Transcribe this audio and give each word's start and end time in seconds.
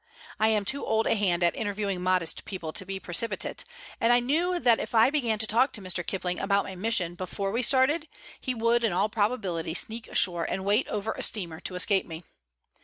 I 0.39 0.47
am 0.47 0.65
too 0.65 0.83
old 0.83 1.05
a 1.05 1.13
hand 1.13 1.43
at 1.43 1.55
interviewing 1.55 2.01
modest 2.01 2.43
people 2.43 2.73
to 2.73 2.85
be 2.87 2.99
precipitate, 2.99 3.63
and 3.99 4.25
knew 4.25 4.59
that 4.59 4.79
if 4.79 4.95
I 4.95 5.11
began 5.11 5.37
to 5.37 5.45
talk 5.45 5.73
to 5.73 5.81
Mr. 5.83 6.03
Kipling 6.03 6.39
about 6.39 6.63
my 6.63 6.75
mission 6.75 7.13
before 7.13 7.51
we 7.51 7.61
started, 7.61 8.07
he 8.39 8.55
would 8.55 8.83
in 8.83 8.93
all 8.93 9.09
probability 9.09 9.75
sneak 9.75 10.07
ashore 10.07 10.43
and 10.49 10.65
wait 10.65 10.87
over 10.87 11.11
a 11.11 11.21
steamer 11.21 11.59
to 11.59 11.75
escape 11.75 12.07
me. 12.07 12.23